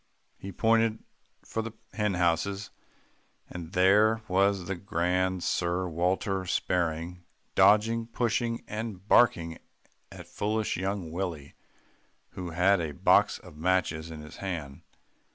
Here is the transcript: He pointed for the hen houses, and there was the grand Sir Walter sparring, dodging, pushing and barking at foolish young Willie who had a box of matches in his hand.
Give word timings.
He 0.39 0.51
pointed 0.51 1.03
for 1.45 1.61
the 1.61 1.73
hen 1.93 2.15
houses, 2.15 2.71
and 3.47 3.71
there 3.73 4.23
was 4.27 4.65
the 4.65 4.73
grand 4.73 5.43
Sir 5.43 5.87
Walter 5.87 6.43
sparring, 6.47 7.23
dodging, 7.53 8.07
pushing 8.07 8.63
and 8.67 9.07
barking 9.07 9.59
at 10.11 10.25
foolish 10.27 10.75
young 10.75 11.11
Willie 11.11 11.53
who 12.29 12.49
had 12.49 12.81
a 12.81 12.93
box 12.95 13.37
of 13.37 13.55
matches 13.57 14.09
in 14.09 14.21
his 14.21 14.37
hand. 14.37 14.81